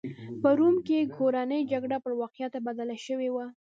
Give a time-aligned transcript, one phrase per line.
[0.41, 3.45] په روم کې کورنۍ جګړه پر واقعیت بدله شوې وه.